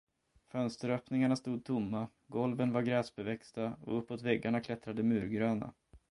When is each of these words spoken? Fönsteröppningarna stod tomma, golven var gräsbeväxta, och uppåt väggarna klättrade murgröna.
Fönsteröppningarna 0.47 1.35
stod 1.35 1.65
tomma, 1.65 2.07
golven 2.27 2.71
var 2.73 2.81
gräsbeväxta, 2.81 3.75
och 3.85 3.97
uppåt 3.97 4.21
väggarna 4.21 4.61
klättrade 4.61 5.03
murgröna. 5.03 5.73